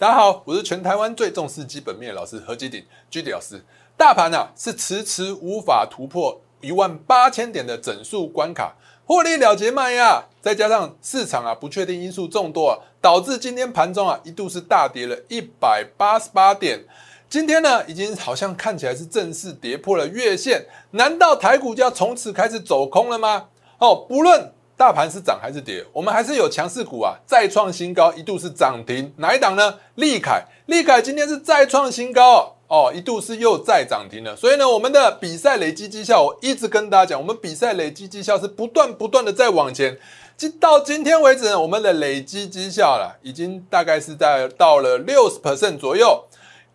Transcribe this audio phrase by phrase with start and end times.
[0.00, 3.62] 大家好，我是全台湾最重视基本面的老师何基鼎居迪老师。
[3.98, 8.74] 大盘啊是迟迟无法突破一万八千点的整数关卡，
[9.04, 16.82] 获利了结卖压，再加上市场啊不确定因素众多啊，导致今天盘中啊一度是大跌了一百八十八点。
[17.28, 23.48] 今天呢，已经好像看起来是正式跌破了月线，难道台股就要从此开始走空了吗？
[23.76, 24.50] 哦，不论
[24.80, 29.74] 大盘是涨还是跌，我们还是有强势股啊，再创新高，一度是涨停，哪一档呢？
[29.96, 34.34] 利凯，利凯今天是再创新高哦，一度是又再涨停了。
[34.34, 39.98] 所以呢，我们的比赛累积绩效，我一直跟大家讲，我们比赛累积绩效是不断不断的在往前，
[40.38, 46.24] 今到今天为止呢，我们的累积绩效了，已经大概是在到了六十 percent 左右。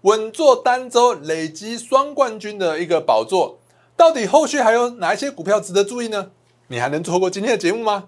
[0.01, 3.57] 稳坐单周累积双冠军的一个宝座，
[3.97, 6.29] 到底后续还有哪一些股票值得注意呢？
[6.67, 8.05] 你还能错过今天的节目吗？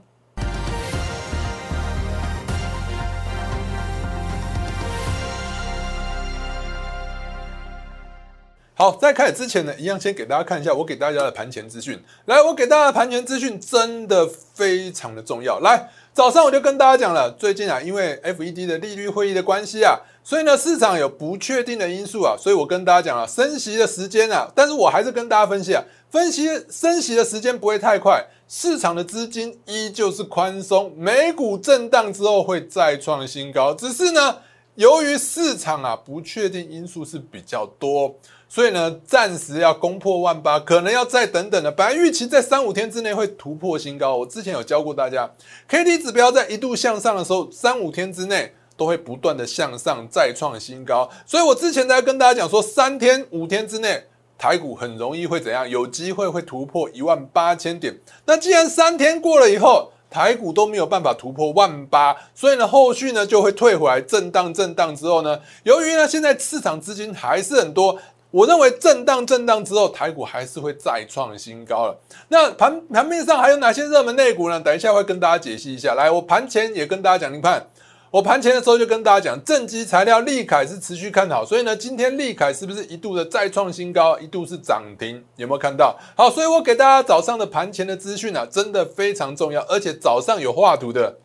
[8.74, 12.00] 好，在开始之前呢，一样先给大家看一下我给大家的盘前资讯。
[12.26, 15.60] 来，我给大家的盘前资讯真的非常的重要。
[15.60, 20.00] 来，早上我就跟大家讲了，最近啊，因为 FED 的利率会议的关系啊。
[20.24, 34.38] 所以呢，市场有不确定的因素啊，所以我跟大家讲了升息的时间啊，但是我还是跟大家分析啊，分析升息的时间不会太快，市场的资金依旧是宽松，美股震荡之后会再创新高，只是呢，
[34.76, 38.16] 由于市场啊不确定因素是比较多，
[38.48, 41.72] 所以呢，暂时要攻破万八，可能要再等等的。
[41.72, 45.30] 本来预期在三五天之内会突破新高，我之前有教过大家
[45.68, 48.54] ，K D 指标在一度向上的时候，三五天之内。
[48.78, 54.04] 都会不断的向上再创新高，所以我之前在跟大家讲说，三天五天之内
[54.38, 55.68] 台股很容易会怎样？
[55.68, 57.98] 有机会会突破一万八千点。
[58.26, 68.00] 那既然三天过了以后，台股都没有办法突破万八，所以呢，后续呢就会退回来震荡震荡之后呢，由于呢现在市场资金还是很多，
[68.32, 72.00] 我认为震荡震荡之后，台股还是会再创新高了。
[72.30, 74.60] 那盘盘面上还有哪些热门内股呢？
[74.60, 75.96] 等一下会跟大家解析一下。
[75.96, 77.68] 来，我盘前也跟大家讲，你看。
[78.10, 85.22] 我盘前的时候就跟大家讲，正极材料利凯是持续看好，所以呢，今天利凯是不是一度的再创新高，一度是涨停？
[85.36, 85.98] 有没有看到？
[86.16, 91.18] 好，所以我给大家早上的盘前的资讯啊，真的非常重要，而且早上有画图的，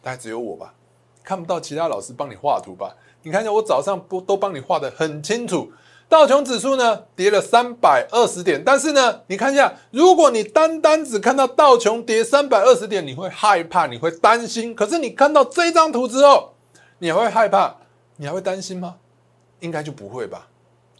[0.00, 0.72] 大概只有我吧，
[1.24, 2.94] 看不到其他老师帮你画图吧？
[3.22, 5.72] 你看一下，我早上不都帮你画的很清楚。
[6.10, 14.74] 道琼指数呢跌了三百二十点，但是呢，你看一下，如果你单单只看到道琼跌三百二十点，你会害怕，你会担心。
[14.74, 16.54] 可是你看到这张图之后，
[16.98, 17.76] 你还会害怕，
[18.16, 18.96] 你还会担心吗？
[19.60, 20.48] 应该就不会吧，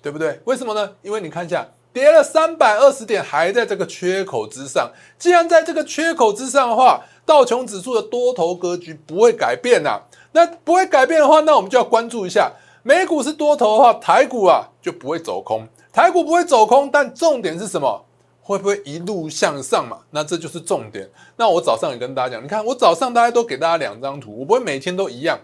[0.01, 0.41] 对不对？
[0.45, 0.93] 为什么呢？
[1.03, 4.93] 因为你看一下，跌了三百二十点，还在这个缺口之上。
[5.19, 10.03] 既然在这个缺口之上的话，道琼指数的多头格局不会改变呐。
[10.31, 12.53] 那不会改变的话，那我们就要关注一下。
[12.83, 15.69] 美股是多头的话，台股啊就不会走空。
[15.93, 18.05] 台股不会走空，但重点是什么？
[18.43, 19.99] 会不会一路向上嘛？
[20.11, 21.09] 那这就是重点。
[21.37, 25.39] 那我早上也跟大家讲，你看我早上大家都给大家两张图，我不会每天都一样。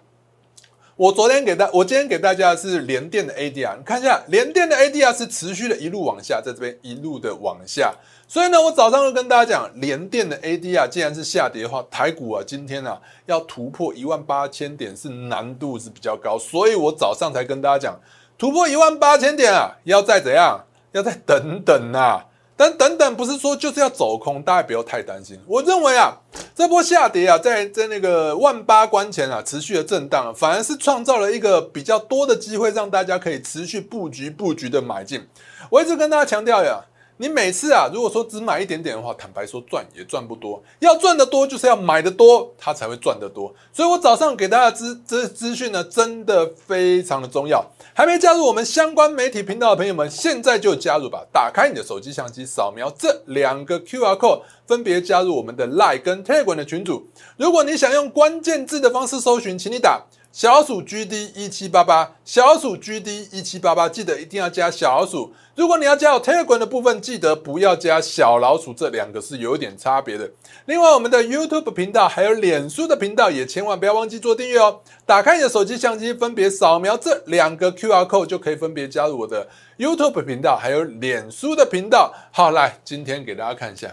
[0.96, 7.94] 我昨天给大，我今天给大家的是联电的 ADR，你看一下，联电的 ADR 是持续的一路往下，在这边一路的往下。
[8.28, 18.00] 所以呢，我早上就跟大家讲，联电的 ADR 既然是下跌的话，台股啊今天啊要突破一万八千点是难度是比较高，所以我早上才跟大家讲，
[18.36, 22.24] 突破一万八千点啊，要再怎样，要再等等呐。
[22.56, 25.38] 但等等不是说就是要走空，大家不要太担心。
[25.46, 26.16] 我认为啊，
[26.54, 35.28] 这波下跌啊，在在那个万八关前啊，持续的震荡，反而是创造了一个比较多的机会，让大家可以持续布局布局的买进。
[35.70, 36.80] 我一直跟大家强调呀。
[37.18, 40.62] 你每次啊，如果说只买一点点的话，坦白说赚也赚不多。
[40.80, 43.54] 要赚得多，就是要买的多，它才会赚得多。
[43.72, 47.64] 所以我早上给大家资资资讯呢，真的非常的重要。
[47.94, 51.26] 还没加入我们相关媒体频道的朋友们，现在就加入吧！
[51.32, 57.06] 打开你的手机相机，扫描这两个 Q R code，分别加入我们的 Line 跟 Telegram 的群组。
[57.38, 60.04] 如果你想用关键字的方式搜寻，请你打。
[60.36, 65.32] 小鼠 GD 一七八八，小鼠 GD 一七八八，记得一定要加小鼠。
[65.54, 70.30] 如果你要加我 Telegram 的部分，记得不要加小老鼠，这两个是有点差别的。
[70.66, 74.80] 另外，我们的 YouTube 频道还有脸书的频道，也千万不要忘记做订阅哦。
[75.06, 79.48] 打开你的手机相机，分别扫描这两个 QR code，就可以分别加入我的
[79.78, 82.12] YouTube 频道，还有脸书的频道。
[82.30, 83.90] 好，来，今天给大家看一下，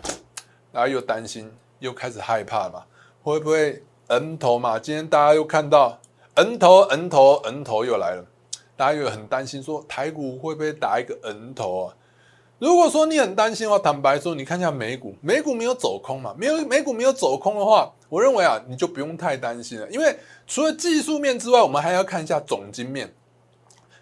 [0.74, 1.50] 大家又担心，
[1.80, 2.84] 又开始害怕嘛？
[3.22, 4.78] 会不会 N 头嘛？
[4.78, 6.00] 今天大家又看到。
[6.36, 8.26] N 头，N 头，N 头又来了，
[8.76, 11.94] 大家又很担心，说台股会不会打一个 N 头啊？
[12.58, 16.34] 如果说你很担心的话，坦白说，你看一下美股，美股没有走空嘛？
[16.36, 19.88] 没有美股没有走空的话，我认为啊，你就不用太担心了。
[19.92, 23.14] 因为除了技术面之外，我们还要看一下总金面。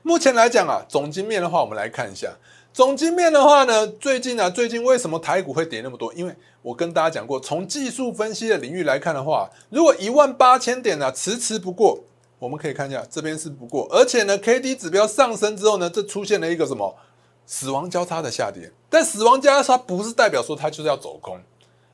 [0.01, 2.29] 目前来讲啊，总金面的话，我们来看一下
[2.71, 6.13] 总金面的话呢，最近啊，最近为什么台股会跌那么多？
[6.13, 11.99] 因为我跟大家讲过，从技术分析的领域来看的话，如果一万八千点呢迟迟不过，
[12.41, 16.95] 我们可以看一下这边是不过，而且呢，K D 指标上升之后呢，这出现了一个什么？
[17.45, 21.35] 死亡交叉的下跌，但死亡交叉不是代表说它就是要走空，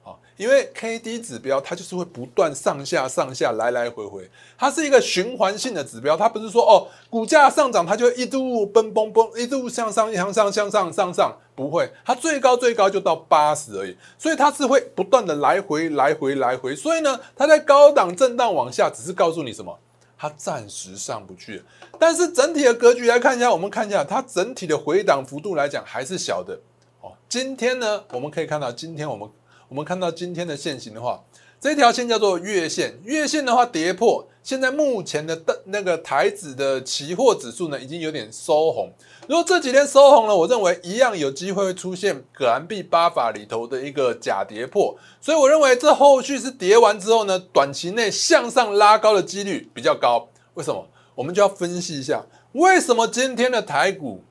[0.05, 19.79] 啊，因为 K D 指标它就是会不断上下上下来来回回，它是一个循环性的指标，它不是说哦股价上涨它就一度奔奔奔一度向上向上向上向上，不会，它最高最高就到八十而已，所以它是会不断的来回来回来回，所以呢，它在高档震荡往下，只是告诉你什么？
[20.17, 21.63] 它暂时上不去，
[21.99, 26.59] 但是整体的格局来看一下，我们看一下它整体的回档幅度来讲还是小的
[27.01, 27.13] 哦。
[27.29, 29.29] 今天呢，我们可以看到，今天我们
[29.69, 31.23] 我们看到今天的线型的话。
[31.67, 38.89] 这条线叫做月线，月线的话跌破，现在目前的那个台指的期货指数呢，已经有点收红。
[39.27, 50.29] 如果这几天收红了，我认为一样有机会会出现葛兰币八法里头的一个假跌破，所以我认为这后续是跌完之后呢，短期内向上拉高的几率比较高。
[50.53, 50.87] 为什么？
[51.15, 54.23] 我们就要分析一下，为什么今天的台股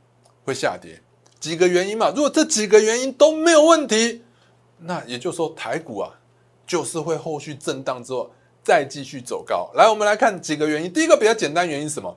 [0.47, 1.03] 会下跌？
[1.39, 2.11] 几个原因嘛。
[2.17, 4.23] 如果这几个原因都没有问题，
[4.79, 6.19] 那也就是说台股啊。
[6.67, 8.31] 就是会后续震荡之后
[8.65, 9.71] 再继续走高。
[9.75, 10.93] 来，我们来看几个原因。
[10.93, 12.17] 第一个比较简单原因是什么？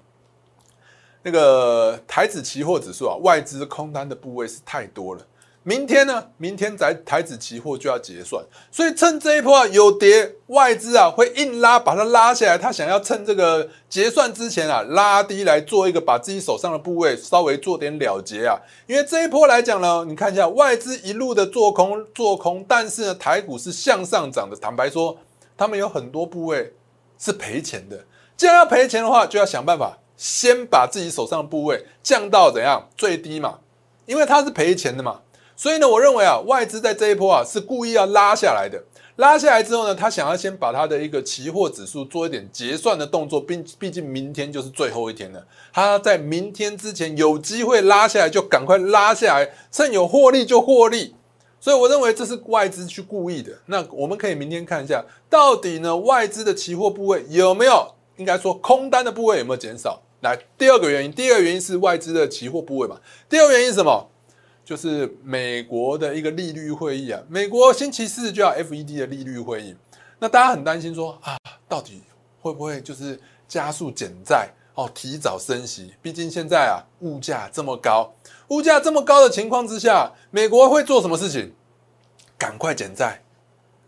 [1.21, 5.25] 那个台子期货指数啊，外资空单的部位是太多了。
[5.69, 6.25] 明天呢？
[6.37, 12.57] 明天在台子期货就要结算，所以趁这一波啊有跌，外资啊会硬拉，把它拉下来。
[12.57, 18.57] 他想要趁这个结算之前啊拉低来做一个把自己手上的部位稍微做点了结啊。
[18.87, 24.57] 因为这一波来讲呢，你看一下外资一路的做空做空，但是呢台股是向上涨的。
[24.57, 25.19] 坦白说，
[25.55, 26.73] 他们有很多部位
[27.19, 28.03] 是赔钱的。
[28.35, 33.59] 既然要赔钱的话，就要想办法先把自己手上的部位降到怎样最低嘛，
[34.07, 35.19] 因为它是赔钱的嘛。
[35.59, 38.81] 所以呢，我认为啊，外资在这一波啊是故意要拉下来的。
[39.17, 45.45] 拉下来之后呢，他想要先把他的一个期货指数做一点结算的动作，并毕竟明天就是最后一天了。
[45.73, 51.13] 他在明天之前有机会拉下来，就赶快拉下来，趁有获利就获利。
[51.59, 53.51] 所以我认为这是外资去故意的。
[53.65, 60.01] 那我们可以明天看一下，到底呢外资的期货部位有没有，应该说空单的部位有没有减少？
[60.21, 62.95] 来，第二个原因，第二个原因是外资的期货部位嘛。
[63.27, 64.09] 第二个原因是什么？
[64.69, 69.75] 就是美国的一个利率会议啊，美国星期四就要 FED 的利率会议，
[70.19, 71.35] 那大家很担心说啊，
[71.67, 72.03] 到底
[72.39, 75.95] 会不会就是加速减债哦，提早升息？
[76.03, 78.13] 毕竟现在啊，物价这么高，
[78.49, 81.51] 物价这么高的情况之下，美国会做什么事情？
[82.37, 83.23] 赶快减债，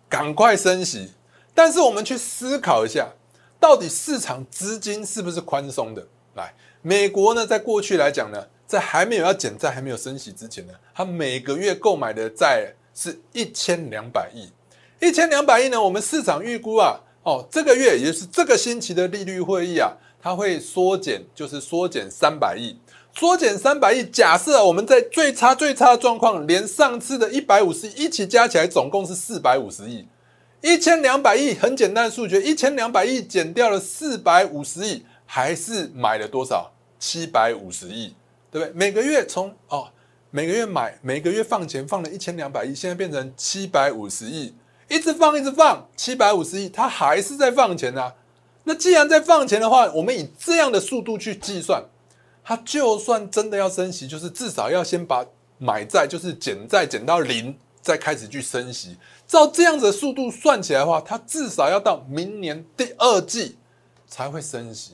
[0.09, 1.11] 赶快升息。
[1.53, 3.13] 但是我们去思考一下，
[3.59, 6.07] 到底市场资金是不是宽松的？
[6.33, 8.47] 来，美国呢，在过去来讲呢。
[8.71, 14.50] 在还没有要减债、还没有升息之前呢，它每个月购买的债是一千两百亿，
[15.06, 19.91] 一千两百亿呢，我们市场预估啊，哦，这个月也就是这个星期的利率会议啊，
[20.21, 22.79] 它会缩减，就是缩减三百亿，
[23.13, 24.06] 缩减三百亿。
[24.06, 30.07] 假设我们在最差最差的状况，连上次的一百五十亿一起加起来，总共是四百五十亿，
[30.62, 36.71] 一千两百亿，很简单的数学，一千两百亿减掉了四百五十亿，还是买了多少？
[36.97, 38.15] 七百五十亿。
[38.51, 38.74] 对不对？
[38.74, 39.88] 每个月从哦，
[40.29, 44.53] 每个月买，每个月放钱，放了一千两百亿，现在变成七百五十亿，
[44.89, 48.13] 一直放，一直放，七百五十亿，它还是在放钱啊。
[48.65, 51.84] 那既然在放钱的话，我们以这样的速度去计算，
[52.43, 55.25] 它就算真的要升息，就是至少要先把
[55.58, 58.98] 买债，就是减债减到零，再开始去升息。
[59.25, 63.58] 照这样子的速度算起来的话，它至少要到明年第二季
[64.08, 64.93] 才会升息。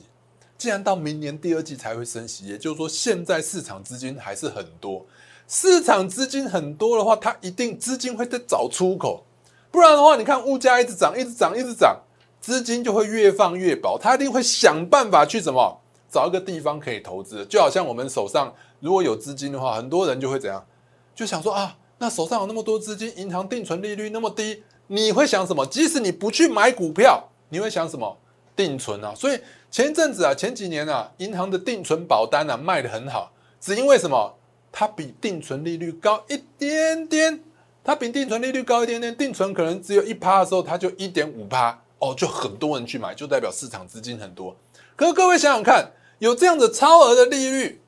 [0.58, 5.06] 既然到明年第二季才会升息，也就是说现在市场资金还是很多。
[5.46, 9.24] 市场资金很多的话，它一定资金会在找出口，
[9.70, 12.00] 不然的话，你看物价一直涨，一直涨，一直涨，
[12.40, 13.96] 资金就会越放越薄。
[13.96, 17.46] 它一定会想办法去怎么找一个地方可以投资。
[17.46, 20.66] 就好像我们手上如果有资金的话，很多人就会怎样，
[21.14, 25.64] 就想说啊，那手上有那么多资金，银行定存利率那么低，你会想什么？
[25.64, 28.18] 即使你不去买股票，你会想什么？
[28.54, 29.38] 定存啊，所以
[29.70, 34.34] 前一阵子啊，前几年啊，银行的定存保单啊卖的很好，只因为什么？
[34.70, 37.40] 它比定存利率高一点点，
[37.82, 44.54] 它比定存利率高一点点，定存可能只有一趴的时候，它就一点五趴哦，就很多人去买，就代表市场资金很多。
[44.94, 47.80] 可是各位想想看，有这样的超额的利率，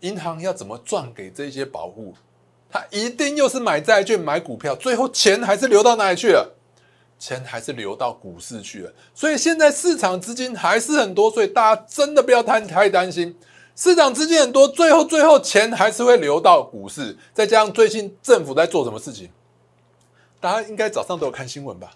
[0.00, 2.14] 银行要怎么赚给这些保护？
[2.70, 6.54] 他一定又是买债券、买股票，最后钱还是流到哪里去了？
[7.22, 8.92] 钱还是流到股市去了。
[9.14, 13.32] 所以现在市场资金还是很多，所以大家真的不要太太担心。
[13.76, 17.16] 市场资金很多，最后最后钱还是会流到股市。
[17.32, 19.30] 再加上最近政府在做什么事情？
[20.40, 21.92] 大家应该早上都有看新闻吧？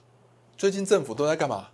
[0.56, 1.70] 最近政府都在干嘛？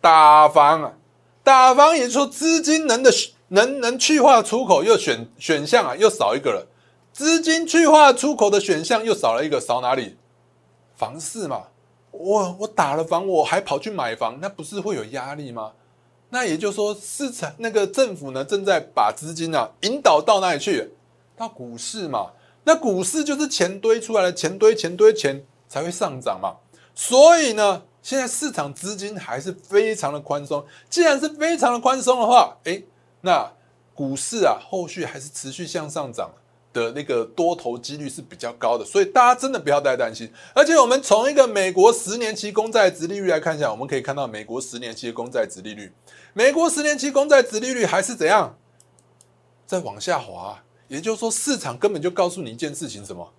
[0.00, 0.94] 打房啊，
[1.42, 3.12] 打房，也就是说资金能的
[3.48, 6.66] 能能去化出口又选选项啊，又少一个了。
[7.12, 10.16] 资金去化出口的选项又少了一个，少哪里？
[10.96, 11.64] 房市嘛。
[12.18, 15.72] 我我打了房，我还跑去买房，那不是会有压力吗？
[16.30, 20.92] 那也就是说，市场那个政府呢，正在把资金啊引导到哪里去？
[21.36, 22.30] 到股市嘛。
[22.64, 26.56] 那股市就是钱堆出来的，钱堆钱堆钱才会上涨嘛。
[26.94, 30.64] 所以呢，现在市场资金还是非常的宽松。
[30.88, 32.84] 既然是非常的宽松的话，诶，
[33.20, 33.52] 那
[33.94, 36.30] 股市啊，后续还是持续向上涨。
[36.74, 40.30] 的那个多头几率是比较高的，所以大家真的不要太担心。
[40.52, 45.90] 而且我们从一个美国十年期公债值利率来看一下，我们可以看到美国十年期公债值利率，
[46.34, 48.58] 美国十年期公债值利率还是怎样
[49.64, 50.62] 在往下滑。
[50.88, 53.32] 也就是说，市场根本就告诉你一件事情：什么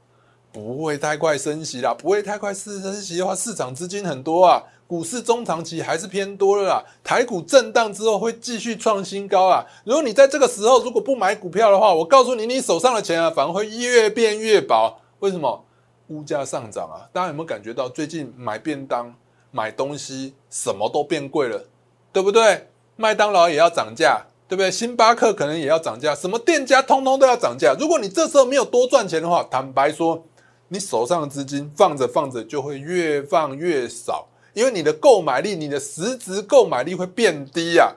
[0.56, 4.64] 不会太快升息啦，不会太快四升息的话，市场资金很多啊。
[4.88, 9.66] 股市中长期还是偏多了啦，台股震荡之后会继续创新高啊！
[9.84, 14.98] 如果你在这个时候如果不买股票的话，我告诉你，你手上的钱啊反而会越变越薄。
[15.20, 15.66] 为什么？
[16.08, 17.10] 物价上涨啊！
[17.12, 19.14] 大家有没有感觉到最近买便当、
[19.52, 21.66] 买东西什么都变贵了，
[22.14, 22.70] 对不对？
[22.96, 24.72] 麦当劳也要涨价，对不对？
[24.72, 27.76] 星巴克可能也要涨价，什么店家通通都要涨价。
[27.78, 30.24] 如果你这时候没有多赚钱的话，坦白说，
[30.68, 34.28] 你手上的资金放着放着就会越放越少。
[34.54, 37.96] 因为你的购买力，你的实质购买力会变低呀。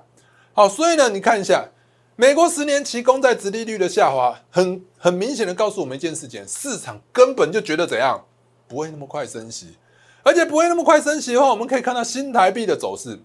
[0.53, 1.69] 好，所以呢，你看一下
[2.17, 8.25] 美国十年期公债殖利率的下滑，很很明显的告诉我们一件事情：市场根本就觉得怎样，
[8.67, 9.77] 不会那么快升息，
[10.25, 13.21] 而且不会那么快升息的话，我们可以看到新台币的走势，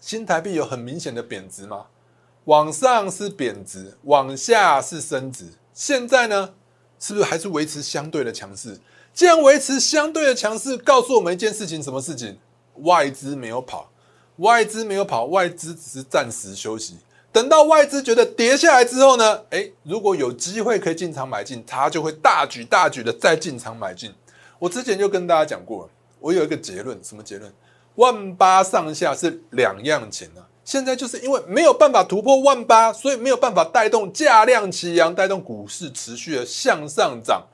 [0.00, 1.86] 新台币有很明显的贬值吗？
[2.44, 5.46] 往上是贬值，往下是升值。
[5.72, 6.54] 现在呢，
[7.04, 8.80] 是不是还是维持相对的强势？
[9.12, 12.38] 既然维持相对的强势，告诉我们一件事情：什么事情？
[12.76, 13.90] 外资没有跑，
[14.36, 16.96] 外资没有跑，外资只是暂时休息。
[17.30, 19.42] 等到外资觉得跌下来之后呢？
[19.50, 24.10] 诶，如果有机会可以进场买进，它就会大举大举的再进场买进。
[24.58, 27.52] 我之前就跟大家讲过，我有一个结论，什么结论？
[27.96, 30.40] 万八上下是两样钱啊。
[30.64, 37.46] 现在就是因为没有办法突破万八，所以没有办法带动价量齐扬，带动股市持续的向上涨。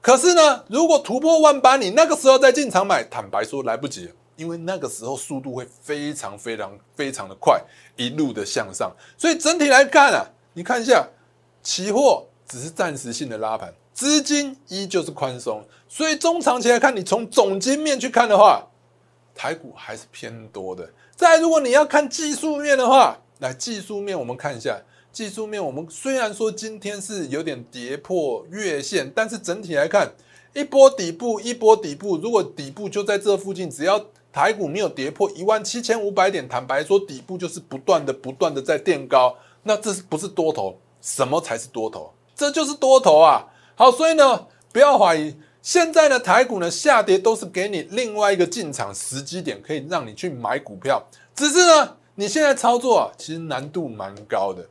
[0.00, 4.10] 可是呢，如果突破万八，你那个时候再进场买，坦白说来不及。
[4.36, 7.62] 因为那个时候速度会非常非常非常的快，
[7.94, 11.06] 一路的向上，所以整体来看啊，你看一下，
[11.62, 18.66] 期货只是暂时性的拉盘，资金依旧是宽松，所以中长期来看，你从总金面去看的话，
[19.36, 20.90] 台股还是偏多的。
[21.16, 30.12] 再如果你要看技术面的话，来技术面我们看一下，技术面我们虽然说今天是有点跌破月线，但是整体来看，
[30.54, 39.36] 一波底部一波底部，如果底部就在这附近，只要台股没有跌破一万七千五百点，坦白说，底部就是不断的、不断的在垫高。
[39.62, 40.76] 那这是不是多头？
[41.00, 42.12] 什么才是多头？
[42.34, 43.46] 这就是多头啊！
[43.76, 51.02] 好，所以呢，不要怀疑，现在的台股呢下跌都是给你另外一个进场时机点，可以让你去买股票。
[51.34, 54.68] 只是呢，你现在操作啊，其实难度蛮高的。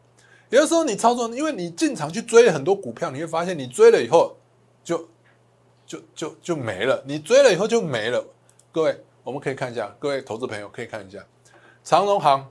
[0.52, 4.38] 有的时候你操作，因为你进场去追很多股票，你会发现你追了以后
[4.84, 5.10] 就
[5.88, 7.04] 就就就没了。
[7.08, 8.24] 你追了以后就没了，
[8.72, 9.04] 各位。
[9.24, 11.18] 我们可以看一下，各位投资朋友可以看一下
[11.84, 12.46] 长荣行，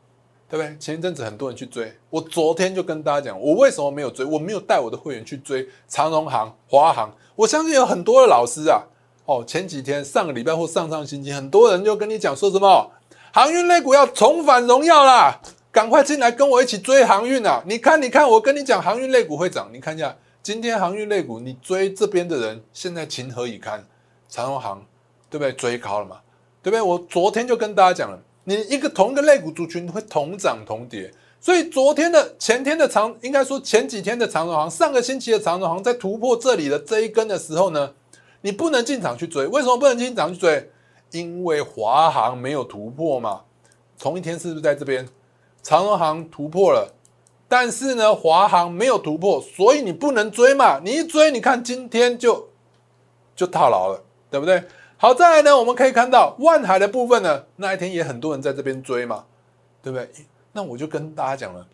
[0.53, 0.77] 对不对？
[0.79, 4.23] 前一阵子很多人去追，我昨天就跟大家讲，我为什么没有追？
[4.23, 7.11] 我没有带我的会员去追长荣行、华航。
[7.35, 8.83] 我相信有很多的老师啊，
[9.25, 12.91] 哦，前几天、上个礼拜或上上星期，很多人就跟你讲说什么
[13.33, 15.41] 航运类股要重返荣耀啦，
[15.71, 17.63] 赶快进来跟我一起追航运啊！
[17.67, 23.83] 你看，你看，我跟你讲，航运类股会涨，你看一下今天航运类股，你追这边的人现在情何以堪？
[24.29, 24.85] 长荣行
[25.31, 25.51] 对不对？
[25.55, 26.19] 追高了嘛？
[26.63, 26.83] 对不对？
[26.83, 37.95] 我昨天就跟大家讲了，你一个同一个类股族群会同涨同跌，所以昨天的、前天的长，应该说前几天的长荣行，上个星期的长荣行在突破这里的这一根的时候呢，
[38.41, 39.47] 你不能进场去追。
[39.47, 40.71] 为什么不能进场去追？
[41.13, 43.43] 因为华航没有突破嘛。
[43.99, 45.09] 同一天是不是在这边？
[45.63, 46.93] 长荣行突破了，
[47.47, 50.81] 但是呢，华航没有突破，所以你不能追嘛。
[50.83, 52.49] 你一追，你看今天就
[53.37, 54.65] 就套牢了，对不对？
[55.03, 59.25] 好，再来呢，我们可以看到万海的部分呢，那一天也很多人在这边追嘛，
[59.83, 60.09] 对不对？
[60.53, 61.67] 那我就跟大家讲了，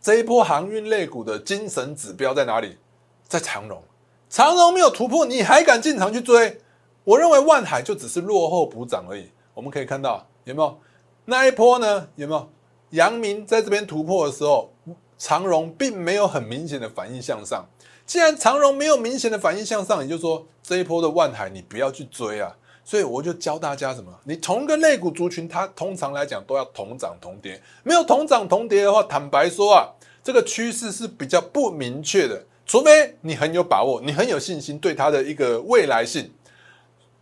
[0.00, 2.78] 这一波航运类股的精神指标在哪里？
[3.26, 3.82] 在长荣，
[4.30, 6.58] 长荣没有突破，你还敢进场去追？
[7.04, 9.30] 我认为万海就只是落后补涨而已。
[9.52, 10.78] 我们可以看到有没有
[11.26, 12.08] 那一波呢？
[12.16, 12.48] 有没有
[12.92, 14.72] 阳明在这边突破的时候，
[15.18, 17.66] 长荣并没有很明显的反应向上。
[18.08, 22.56] 既然长荣没有明显的反应向上，也就是说这一波的万海你不要去追啊。
[22.82, 24.10] 所以我就教大家什么？
[24.24, 27.60] 你同一个类股族群，它通常来讲都要同涨同跌。
[27.82, 29.92] 没有同涨同跌的话，坦白说啊，
[30.24, 32.46] 这个趋势是比较不明确的。
[32.64, 36.32] 除非你很有把握，你很有信心对它的一个未来性。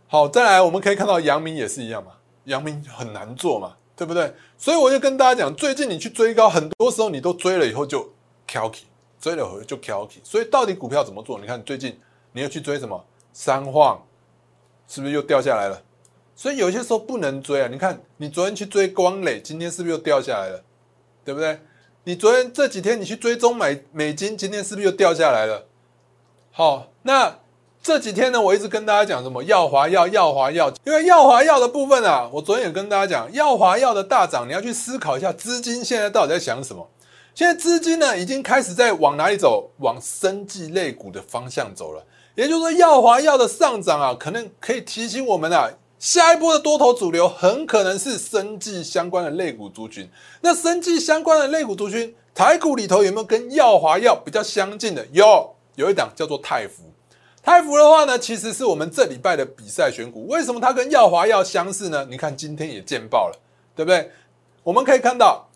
[0.07, 2.13] 好，再来我们可以看到阳明也是一样嘛，
[2.45, 4.33] 阳明很难做嘛，对不对？
[4.57, 8.13] 所以我就跟大家讲，最近你去追高，很多时候你都追了以后就
[8.47, 8.85] k k
[9.19, 11.39] 追了回就 k k 所以到底股票怎么做？
[11.39, 11.99] 你看最近
[12.31, 14.01] 你要去追什么三晃？
[14.87, 15.81] 是不是又掉下来了？
[16.33, 17.67] 所以有些时候不能追啊！
[17.69, 20.63] 你看，你昨天去追光磊，今天是不是又掉下来了？
[21.25, 21.59] 对不对？
[22.05, 25.65] 你昨天这几天你去追踪买美金，今天是不是又掉下来了？
[26.51, 27.39] 好，那
[27.83, 29.43] 这几天呢，我一直跟大家讲什么？
[29.43, 36.87] 耀华药、耀华药，因为耀华药的部分啊，我昨天也跟大家讲，耀华药的大涨，你要去思考一下，资金现在到底在想什么？
[37.37, 39.69] 现在资金呢，已经开始在往哪里走？
[39.77, 42.03] 往生技类股的方向走了。
[42.33, 50.09] 也就是说，药华药的上涨啊，可能可以提醒我们啊，下一波的多头主流很可能是生技相关的类股族群。
[50.41, 55.05] 那生技相关的类股族群，台股里头有没有跟药华药比较相近的？
[55.11, 56.85] 有，有一档叫做泰福。
[57.43, 60.25] 泰福的话呢，其实是我们这礼拜的比赛选股。
[60.25, 62.07] 为什么它跟药华药相似呢？
[62.09, 63.39] 你看今天也见报了，
[63.75, 64.09] 对不对？
[64.63, 65.46] 我们可以看到，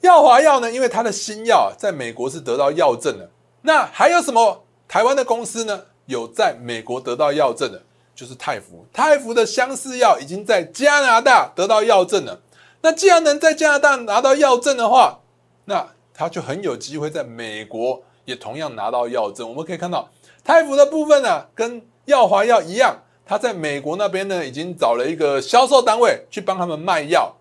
[0.00, 3.30] 药华药呢，因为它的新药在美国是得到药证的。
[3.62, 5.82] 那还有什么台湾的公司呢？
[6.06, 7.82] 有在美国得到药证的，
[8.14, 8.86] 就是泰福。
[8.92, 12.40] 泰福的相似药已经在加拿大得到药证了。
[12.82, 15.18] 那既然能在加拿大拿到药证的话，
[15.64, 19.48] 那它就很有机会在美国也同样拿到药证。
[19.48, 20.08] 我们可以看到，
[20.44, 27.35] 泰福的部分呢，跟药华药一样，它在美国那边呢，已经找了一个销售单位去帮他们卖药。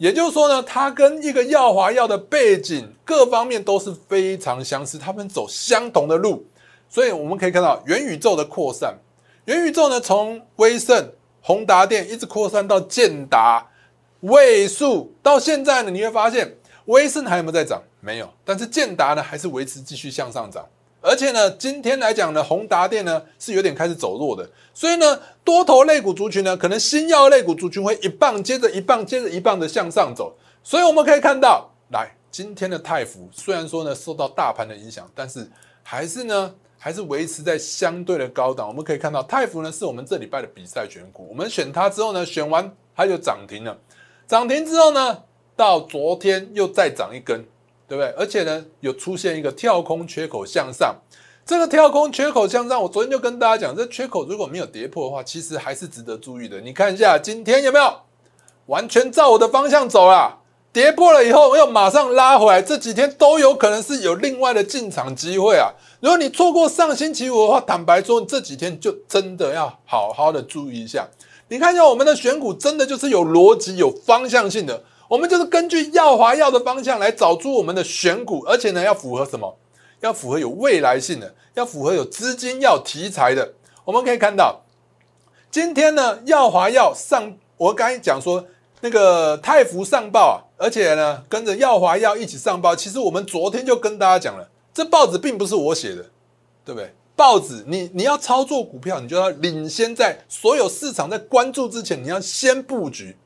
[0.00, 6.46] 也就是说呢，它跟一个耀华耀的背景各方面都是非常相似，他们走相同的路。
[6.88, 8.96] 所以我们可以看到元宇宙的扩散，
[9.44, 13.68] 元宇宙呢，从威盛、宏达电一直扩散到建达、
[14.20, 17.82] 位数，到现在呢，你会发现威盛还有没有在涨？
[18.00, 20.66] 没有，但是建达呢，还是维持继续向上涨。
[21.00, 24.48] 而且呢，今天来讲呢，宏达电呢是有点开始走弱的。
[24.74, 30.36] 所以呢，多头类股族群呢，可能新药类股族群会一棒接着一棒接着一棒的向上走。
[30.62, 35.50] 所以我们可以看到，来今天的泰福虽然说呢受到大盘的影响，但是
[35.82, 36.54] 还是呢。
[36.82, 38.66] 还是维持在相对的高档。
[38.66, 41.26] 我们可以看到，泰福呢是我们这礼拜的比赛选股。
[41.28, 43.78] 我们选它之后呢，选完它就涨停了。
[44.26, 45.22] 涨停之后呢，
[45.54, 47.44] 到昨天又再涨一根，
[47.90, 48.14] 对不对？
[48.16, 50.94] 而且呢，有出现一个跳空缺口向上。
[51.44, 56.60] 这个跳空缺口向上，我昨天就跟大家讲，这缺口如果没有跌破的话，其实还是值得注意的。
[56.60, 57.92] 你看一下今天有没有
[58.66, 60.36] 完全照我的方向走啊？
[60.72, 65.72] 跌破了以后又马上拉回来，这几天都有可能是有另外的进场机会啊。
[65.98, 71.08] 如果你错过上星期五的话，坦白说，这几天就真的要好好的注意一下。
[71.48, 74.84] 你看一下我们的选股，真的就是有逻辑、有方向性的。
[75.10, 79.58] 我们就是根据耀华药的方向来找出我们的选股，而且呢，要符合什么？
[79.98, 83.54] 要符合有未来性的，要符合有资金、要题材的。
[83.84, 84.62] 我们可以看到，
[85.50, 88.46] 今天呢，耀华药上，我刚才讲说。
[88.82, 92.74] 那个泰福上报啊，而且呢，跟着耀华药一起上报。
[92.74, 96.06] 其实我们昨天就跟大家讲了，这报纸并不是我写的，
[96.64, 96.94] 对不对？
[97.14, 103.18] 报纸你你要操作股票，你就要领先在所有市场在关注之前，你要先布局。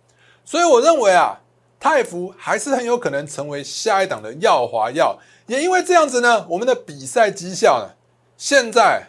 [0.44, 1.38] 所以我认为啊，
[1.84, 5.18] 泰福还是很有可能成为下一档的耀华药。
[5.46, 7.92] 也因为这样子呢，我们的比赛绩效呢，
[8.38, 9.08] 现在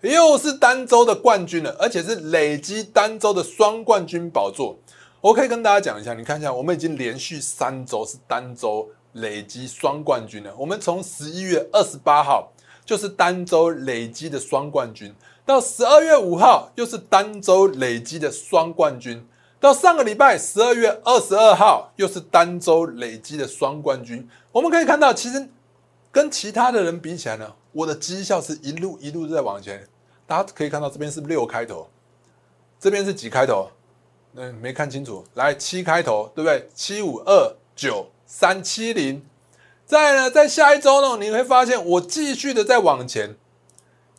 [0.00, 4.78] 又是单周的冠军了，而且是累积单周的双冠军宝座。
[5.20, 10.54] 我可以跟大家讲一下，你看一下，我们已经连续三周是单周累积双冠军了。
[10.56, 12.50] 我们从十一月二十八号
[12.86, 19.26] 就是单周累积的双冠军，到十二月五号又是单周累积的双冠军，
[19.64, 24.28] 到上个礼拜十二月二十二号又是单周累积的双冠军。
[24.52, 25.48] 我们可以看到，其实
[26.12, 29.88] 跟其他的人比起来呢，我的绩效是一路一路在往前。
[30.26, 31.88] 大家可以看到，这边是六开头，
[32.78, 33.70] 这边是几开头？
[34.34, 35.24] 嗯，没看清楚。
[35.32, 36.68] 来，七开头，对不对？
[36.74, 39.24] 七五二九三七零。
[39.86, 43.34] 再呢，在下一周呢，你会发现我继续的在往前，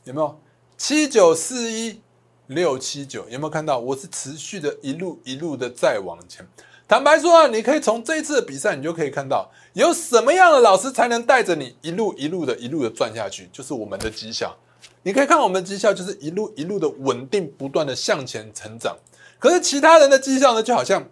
[0.05, 0.39] 有没有？
[0.75, 2.01] 七九四一
[2.47, 3.79] 六七九，有没有看到？
[3.79, 6.47] 我是持续的一路一路的在往前。
[6.88, 14.55] 坦白说啊，你可以从这一次的比赛，你就可以看到，有什么样的老师才能带着你一路一路的一路的转下去，就是我们的绩效。
[15.01, 18.95] 你可以看我们的绩效就是一路一路的稳定不断的向前成长。
[19.39, 21.03] 可是其他人的绩效呢，就好像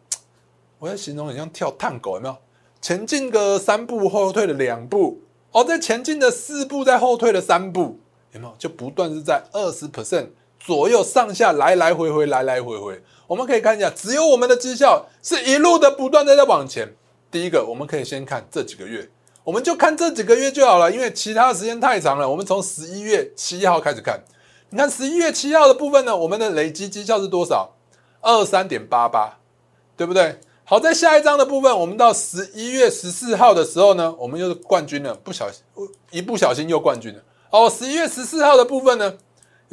[0.78, 2.38] 我在形容很像跳探狗，有没有？
[2.80, 8.00] 前进个三步，后退了两步，哦，在前进的四步，在后退了三步，
[8.34, 8.54] 有没有？
[8.60, 10.28] 就不断是在二十 percent
[10.65, 13.02] 左右上下来来回回，来来回回。
[13.28, 16.95] 我们可以看一下，只有我们的绩效是一路的不断的在往前。
[17.30, 19.10] 第一个，我们可以先看这几个月，
[19.43, 22.30] 我们就看这几个月就好了，因为其他时间太长了。
[22.30, 24.23] 我们从十一月七号开始看，
[24.69, 27.71] 你看十一月七号的部分呢，我们的累积绩效是多少？
[28.21, 29.39] 二三点八八，
[29.97, 30.39] 对不对？
[30.63, 35.62] 好，在下一章的部分，我们到十一月十四号的时候呢，我们又是冠军了，不小心
[36.12, 37.19] 一不小心又冠军了。
[37.49, 39.13] 哦，十一月十四号的部分呢，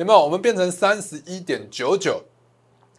[0.00, 0.24] 有没有？
[0.24, 2.22] 我们变成三十一点九九，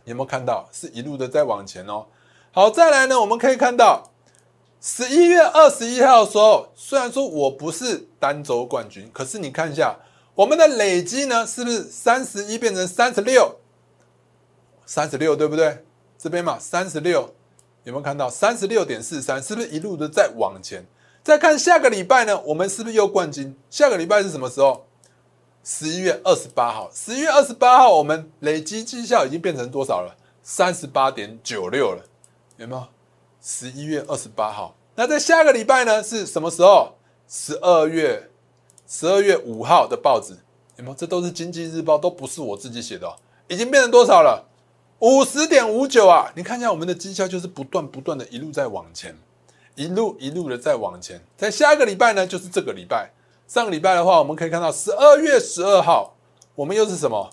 [0.06, 0.70] 有没有看到？
[0.72, 2.06] 是一路的在往前哦。
[2.52, 4.12] 好，再来呢，我们可以看到
[4.80, 9.98] 十一月二十一号的时候，虽然说我不是单周冠军，可是你看一下
[10.36, 13.56] 我们的累积呢，是不是三十一变成三十六？
[14.86, 15.84] 三十六对不对？
[16.20, 17.34] 这边嘛，三十六
[17.84, 18.30] 有没有看到？
[18.30, 20.86] 三十六点四三，是不是一路的在往前？
[21.24, 23.58] 再看下个礼拜呢，我们是不是又冠军？
[23.72, 24.86] 下个礼拜是什么时候？
[25.64, 26.90] 十一月二十八号。
[26.94, 30.16] 十一月二十八号，我们累积绩效已经变成多少了？
[30.44, 32.04] 三十八点九六了，
[32.58, 32.88] 有没有？
[33.42, 34.76] 十一月二十八号。
[34.96, 36.02] 那在下个礼拜呢？
[36.04, 36.96] 是什么时候？
[37.28, 38.30] 十二月
[38.88, 40.36] 十二月五号的报纸
[40.78, 40.96] 有没有？
[40.96, 43.16] 这都是经济日报，都不是我自己写的，
[43.48, 44.48] 已经变成多少了？
[45.00, 46.32] 五十点五九啊！
[46.36, 49.18] 你看一下我们的绩效，就是不断不断的一路在往前，
[49.76, 51.22] 一路一路的在往前。
[51.38, 53.12] 在下个礼拜呢，就是这个礼拜。
[53.52, 56.16] 上个礼拜的话，我们可以看到十二月十二号，
[56.56, 57.32] 我们又是什么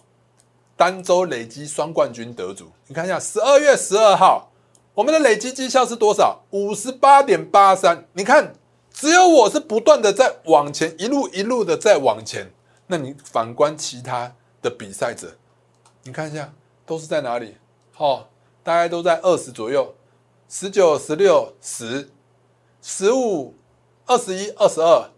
[0.76, 2.72] 单周累积双冠军得主？
[2.88, 4.50] 你看一下十二月十二号，
[4.94, 6.40] 我们的累积绩效是多少？
[6.50, 8.09] 五十八点八三。
[8.14, 8.52] 你看，
[8.90, 12.52] 只有我是不断的在往前，一路一路的在往前。
[12.88, 15.37] 那你反观其他的比赛者，
[16.02, 16.52] 你看一下。
[16.85, 17.54] 都是在哪里？
[17.92, 18.28] 好，
[18.64, 19.94] 大概都在二十左右，
[20.48, 22.11] 十九、十六、十、
[22.83, 23.54] 十五、
[24.04, 25.11] 二十一、二十二、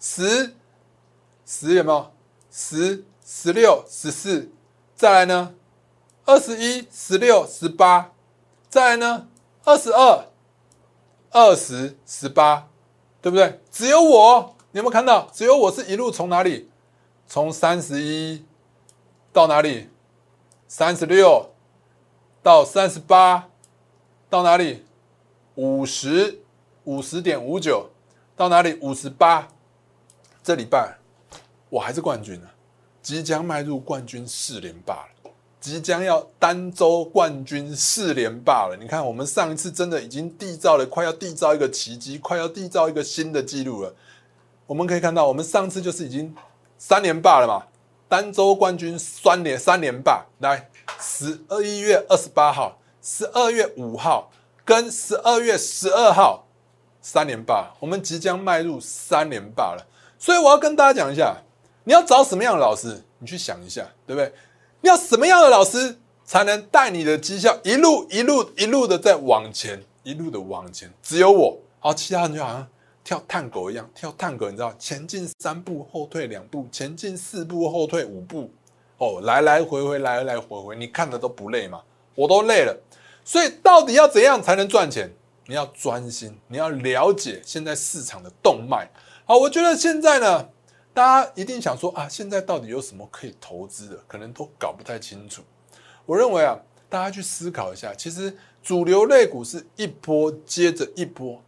[0.00, 0.56] 十、
[1.44, 2.10] 十有没有？
[2.50, 4.50] 十、十六、十四，
[4.96, 5.54] 再来呢？
[6.24, 8.12] 二十一、十六、十八，
[8.70, 9.28] 再来呢？
[9.62, 10.24] 二十二、
[11.30, 12.68] 二十、十八，
[13.20, 13.60] 对不对？
[13.70, 15.28] 只有我，你有没有看到？
[15.34, 16.70] 只有我是一路从哪里？
[17.26, 18.44] 从三十一
[19.32, 19.90] 到哪里？
[20.66, 21.50] 三十六
[22.42, 23.50] 到三十八，
[24.30, 24.84] 到哪里？
[25.56, 26.42] 五十
[26.84, 27.90] 五十点五九，
[28.34, 28.78] 到哪里？
[28.80, 29.48] 五十八。
[30.42, 30.96] 这礼拜
[31.68, 32.48] 我还是冠军呢，
[33.02, 38.76] 即将迈入冠军四连霸了，即将要单周冠军四连霸了。
[38.80, 43.94] 你看，我们上一次真的已经缔造了，快要缔造一个奇迹，快要缔造一个新的纪录了。
[44.66, 46.34] 我们可以看到，我们上次就是已经
[46.78, 47.66] 三连霸了嘛。
[48.08, 50.68] 单周冠军三连三连霸，来
[51.00, 54.32] 十二月二十八号、十二月五号
[54.64, 56.46] 跟十二月十二号
[57.00, 59.86] 三连霸，我们即将迈入三连霸了。
[60.20, 61.34] 所以我要跟大家讲一下，
[61.82, 64.32] 你要找什么样的老师，你去想一下，对不对？
[64.82, 70.92] 你要什么样的老师才能带你的绩效一路一路一路的在往前，一路的往前？
[71.02, 72.68] 只有我，好，其他人就好像。
[73.02, 78.52] 跳探狗一样，跳探狗，你知道，前进三步，后退两步，前进四步，后退五步，
[78.98, 81.80] 哦，来来回回，来来回回，你看的都不累吗？
[82.14, 82.76] 我都累了。
[83.24, 85.10] 所以到底要怎样才能赚钱？
[85.46, 88.88] 你要专心，你要了解现在市场的动脉。
[89.30, 90.48] 好，我觉得现在呢，
[90.92, 93.96] 大家一定想说啊，现在到底有什么可以投资的？
[94.08, 95.40] 可能都搞不太清楚。
[96.04, 101.40] 我认为啊，大家去思考一下，其实主流类股是一波接着一波。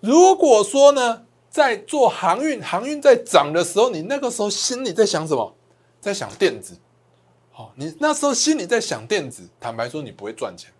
[0.00, 5.54] 如果说呢，在做航运，航运在涨的时候，你那个时候心里在想什么？
[6.00, 6.74] 在想电子。
[7.52, 10.72] 好，你那时候心里在想电子，坦白说你不会赚钱。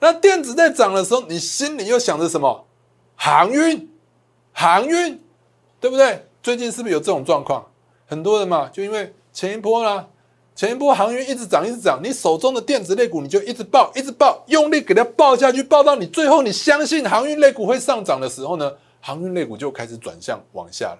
[0.00, 2.66] 那电子在涨的时候，你心里又想着什么？
[3.14, 3.88] 航运，
[4.50, 5.23] 航运，
[5.84, 6.24] 对不对？
[6.42, 7.62] 最近是不是有这种状况？
[8.06, 10.06] 很多人嘛，就因为前一波啦。
[10.54, 20.98] 前一波航运一直涨，一直涨，你手中的电子类股你就一直抱，一直抱，用力给它抱下去，抱到你最后你相信航运类股会上涨的时候呢，航运类股就开始转向往下了。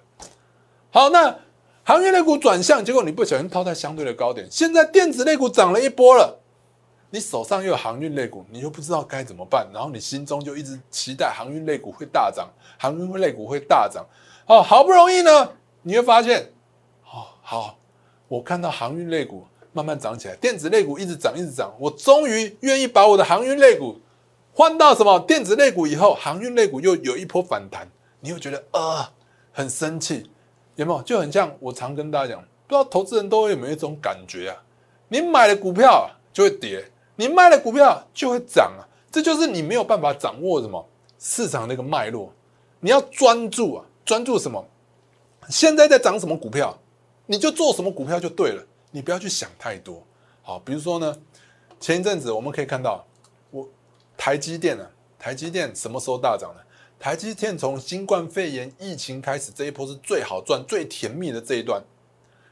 [0.90, 1.34] 好，那
[1.82, 6.40] 航运类股转向，结果你不小心套在相对的高点，现在电子类股涨了一波了，
[7.14, 14.04] 你手上又有航运类股，你又不知道该怎么办，然后你心中就一直期待航运类股会大涨，航运类股会大涨。
[14.46, 16.50] 哦，好不容易呢，你会发现，
[17.04, 17.78] 哦，好。
[18.26, 21.72] 我看到航运类股慢慢涨起来，电子类股一直涨，一直涨。
[21.78, 24.00] 我终于愿意把我的航运类股
[24.52, 27.86] 换到什么电子类股以后，航运类股又有一波反弹，
[28.18, 29.12] 你又觉得啊
[29.52, 30.28] 很生气，
[30.74, 31.00] 有没有？
[31.02, 34.56] 就很像我常跟大家讲，不知道投资人都有没有一种感觉啊？
[35.06, 36.84] 你买了股票就会跌，
[37.16, 38.82] 你卖了股票就会涨啊！
[39.10, 42.32] 这就是你没有办法掌握什么市场那个脉络。
[42.80, 44.64] 你要专注啊，专注什么？
[45.48, 46.76] 现在在涨什么股票，
[47.26, 48.64] 你就做什么股票就对了。
[48.90, 50.02] 你不要去想太多。
[50.42, 51.16] 好，比如说呢，
[51.80, 53.04] 前一阵子我们可以看到，
[53.50, 53.68] 我
[54.16, 54.84] 台积电呢，
[55.18, 56.60] 台积电什么时候大涨呢？
[56.98, 61.82] 台积电从新冠肺炎疫情开始这一波是最好赚、最甜蜜的这一段，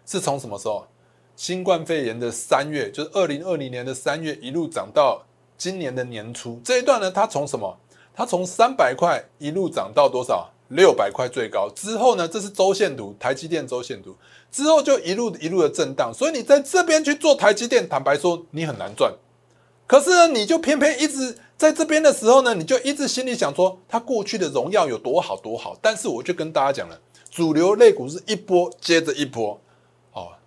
[0.05, 0.87] 是从什么时候？
[1.37, 5.25] 新冠肺炎的三月，就是二零二零年的三月，一路涨到
[5.57, 7.11] 今年的年初这一段呢？
[7.11, 7.79] 它从什么？
[8.15, 10.51] 它从三百块一路涨到多少？
[10.69, 12.27] 六百块最高之后呢？
[12.27, 14.17] 这是周线图，台积电周线图
[14.51, 19.13] 之后就一路一路的震荡，所以你在这边去做台积电，坦白说你很难赚。
[19.87, 25.77] 可是呢，你就偏偏一直在这边的时候呢，你就一直心里想说，它过去的荣耀有多好多好。
[25.83, 26.99] 但是我就跟大家讲了，
[27.31, 29.61] 主流类股是一波接着一波。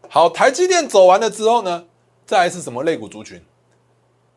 [0.09, 1.85] 好，台积电走完了之后呢，
[2.25, 3.43] 再来是什么类股族群？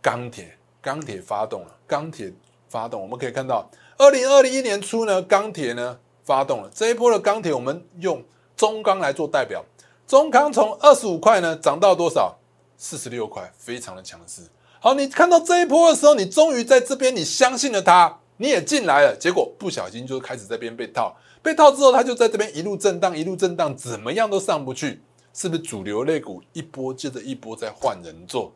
[0.01, 2.33] 钢铁，钢铁发动了，钢铁
[2.69, 8.23] 发动，我们可以看到，二零二一年初呢，钢铁呢发动了这一波的钢铁，我们用
[8.57, 9.65] 中钢来做代表，
[10.07, 12.37] 中钢从二十五块呢涨到多少？
[12.77, 14.43] 四十六块，非常的强势。
[14.79, 25.03] 好，你看到这一波的时候，你终于在这边，你相信了它，你也进来了，结果不小心就开始这边被套，被套之后，它就在这边一路震荡，一路震荡，怎么样都上不去，
[25.39, 28.53] 是不是主流类股一波接着一波在换人做，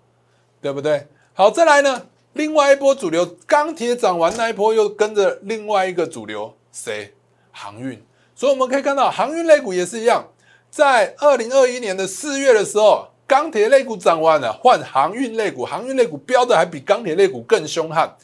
[0.61, 1.07] 对不对？
[1.33, 7.15] 好，再来呢，另外一波主流钢铁涨完那一波，又跟着另外一个主流谁？
[7.53, 8.05] 航运。
[8.35, 10.27] 所以我们可以看到，航运类股也是一样，
[10.71, 13.07] 在二零二一年的四月的时候。
[13.25, 18.15] 钢铁类股涨完了，换航运类股，航运类股飙的还比钢铁类股更凶悍，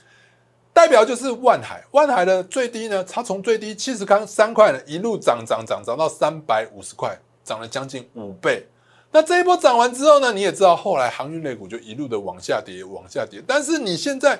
[0.71, 1.83] 代表就是万海。
[1.93, 7.19] 万海的最低呢，它从最低七十康三块呢，一路涨涨涨涨到三百五十块，
[7.49, 8.67] 涨了将近五倍。
[9.11, 13.43] 那这一波涨完之后呢，你也知道，后来航运类股就一路的往下跌，往下跌。
[13.47, 14.39] 但是你现在，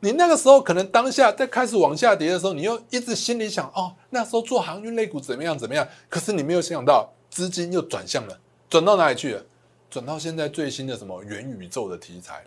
[0.00, 5.86] 你那个时候可能当下在开始往下跌的时候，你又一直心里想，哦，那时候做航运类股怎么样怎么样？
[6.08, 8.36] 可是你没有想到，资金又转向了，
[8.68, 9.44] 转到哪里去了？
[9.88, 12.44] 转到现在最新的什么元宇宙的题材，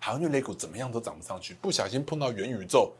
[0.00, 2.92] 航运类股怎么样都涨不上去，不小心碰到元宇宙，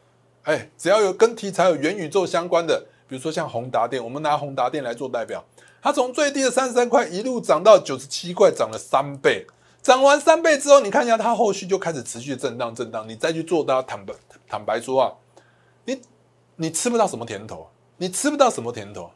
[0.43, 5.43] 哎，只要有跟题材有元宇宙相关的，比如说像宏达电，我们拿宏达电来做代表，
[5.83, 9.45] 它从最低的三十三块一路涨到九十七块，涨了三倍，
[9.81, 14.13] 涨完三倍之后，你看一下它后续就开始持续震荡震荡，你再去做，大家坦白
[14.47, 15.11] 坦白说啊，
[15.83, 15.99] 你
[16.55, 17.67] 你吃不到什么甜头，
[17.97, 19.11] 你吃不到什么甜头。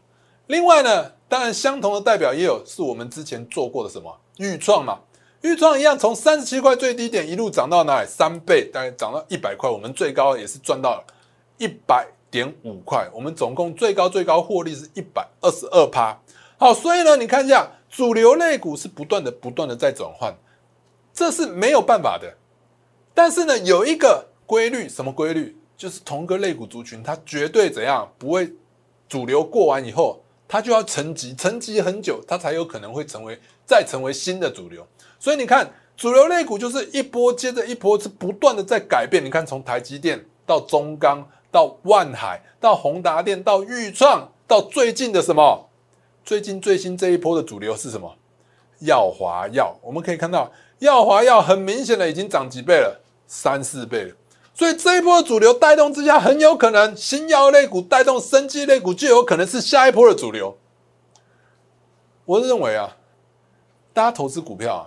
[0.48, 4.14] 另外呢，当然相同的代表也有是我们之前做过的什么。
[4.36, 5.00] 豫创嘛，
[5.44, 8.08] 豫创一样，从三十七块最低点一路涨到哪里？
[8.10, 9.70] 三倍，大概涨到一百块。
[9.70, 11.02] 我们最高也是赚到
[11.58, 13.10] 一百点五块。
[13.14, 16.20] 我们总共最高最高获利是一百二十二趴。
[16.58, 20.36] 好，所以呢，你看一下主流类股是不断的、不断的在转换，
[21.14, 22.34] 这是没有办法的。
[23.14, 25.58] 但是呢，有一个规律，什么规律？
[25.78, 28.52] 就是同个类股族群，它绝对怎样不会
[29.08, 30.24] 主流过完以后。
[30.48, 34.88] 它就要沉积，沉积很久，它才有可能会成为再成为新的主流。
[35.20, 39.24] 所以你看，主流类股就是一波接着一波，是不断的在改变。
[39.24, 45.67] 你看，从台积电到中钢，到万海，到宏达电，到裕创，到最近的什么？
[46.28, 48.14] 最近最新这一波的主流是什么？
[48.80, 49.74] 耀华药。
[49.82, 54.14] 我们可以看到，耀华药很明显的已经涨几倍了，三四倍了。
[54.54, 60.58] 所以这一波的主流带动之下，很有可能新药类股带动生技类股，就有可能是下一波的主流。
[62.26, 62.98] 我认为啊，
[63.94, 64.84] 大家投资股票啊，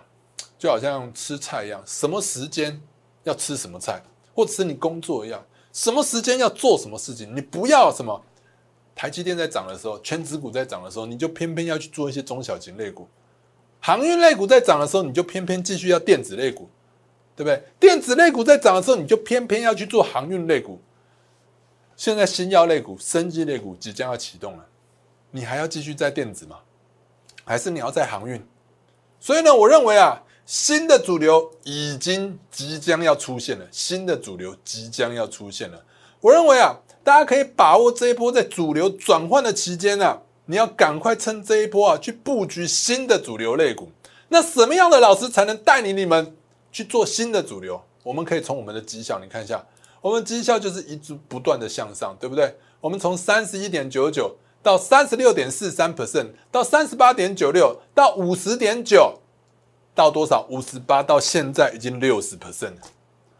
[0.58, 2.78] 就好像吃菜一样，什么时间
[3.22, 4.02] 要吃什么菜，
[4.34, 8.22] 或者是你工作一样，什么时间要做什么事情，你不要什么
[9.00, 13.04] 台积电在涨的时候，全指股在涨的时候，你就偏偏要去做一些中小型类股；
[13.80, 16.68] 航运类股在涨的时候，你就偏偏继续要电子类股。
[17.34, 17.62] 对不对？
[17.78, 20.78] 电子类股在涨的时候，你就偏偏要去做航运类股。
[21.96, 24.66] 现在新药类股、生技类股即将要启动了，
[25.30, 26.58] 你还要继续在电子吗？
[27.42, 28.46] 还是你要在航运？
[29.18, 35.82] 所以呢，我认为啊，新的主流已经即将要出现了，新的主流即将要出现了。
[36.20, 36.76] 我认为啊，
[37.10, 43.90] 大家可以把握这一波在主流转换的期间啊，你要赶快趁这一波啊，去布局新的主流类股。
[44.28, 46.36] 那什么样的老师才能带领你们？
[46.70, 49.66] 去做新的主流，我们可以从我们的绩效，你看一下，
[50.00, 52.54] 我们绩效就是一直不断的向上，对不对？
[52.80, 59.18] 我们从三十一点九九到三十六点四三 percent，到三十八点九六，到五十点九，
[59.96, 60.46] 到多少？
[60.48, 62.82] 五十八，到现在已经六十 percent 了。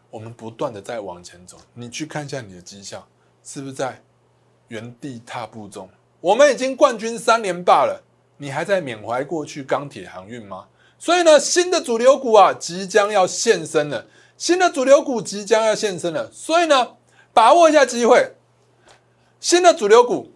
[0.09, 3.07] 我们不断的在往前走，你去看一下你的绩效，
[3.43, 4.01] 是不是在
[4.67, 5.89] 原地踏步中？
[6.19, 8.03] 我们已经冠军三连霸了，
[8.37, 10.65] 你还在缅怀过去钢铁航运吗？
[10.99, 14.05] 所以呢，新的主流股啊，即将要现身了。
[14.37, 16.95] 新的主流股即将要现身了，所以呢，
[17.33, 18.33] 把握一下机会。
[19.39, 20.31] 新的主流股，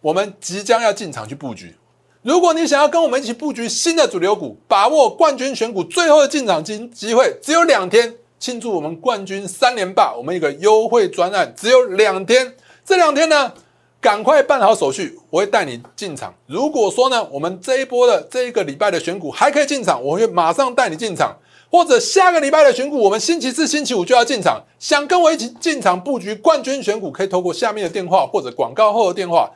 [0.00, 1.76] 我们即将要进场去布局。
[2.22, 12.52] 如果你想要跟我们一起布局新的主流股，把握冠军选股最后的进场机机会，只有两天，庆祝我们冠军三连霸，我们一个优惠专案只有两天。
[12.84, 13.52] 这两天呢，
[14.00, 16.34] 赶快办好手续，我会带你进场。
[16.48, 21.38] 如果说呢，我们这一波的这一个礼拜的选股还可以进场，我会马上带你进场。
[21.70, 24.60] 或者下个礼拜的选股，我们星期四、星期五就要进场。
[24.80, 29.48] 想跟我一起进场布局冠军选股，可以透过下面的电话或者广告后的电话，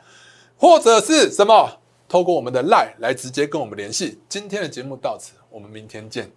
[0.55, 1.69] 或者是什么，
[2.07, 4.17] 透过我们的 Line 来直接跟我们联系。
[4.29, 6.36] 今天的节目到此，我们明天见。